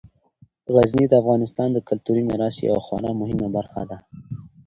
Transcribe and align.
غزني 0.73 1.05
د 1.09 1.13
افغانستان 1.21 1.69
د 1.73 1.79
کلتوري 1.89 2.23
میراث 2.29 2.55
یوه 2.67 2.81
خورا 2.85 3.11
مهمه 3.21 3.47
برخه 3.57 3.81
ده. 3.89 3.97